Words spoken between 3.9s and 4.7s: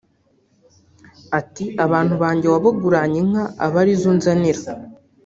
zo unzanira